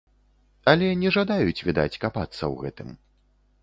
[0.73, 2.89] Але не жадаюць, відаць, капацца ў гэтым.